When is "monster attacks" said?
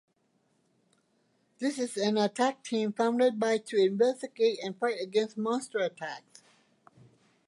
5.37-6.41